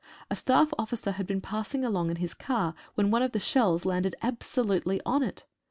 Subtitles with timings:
[0.31, 3.85] A staff officer had been passing along in his car, when one of the shells
[3.85, 5.45] landed absolutely on it.